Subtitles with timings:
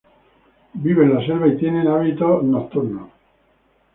[0.85, 3.11] Vive en la selva y tiene hábitos nocturnos.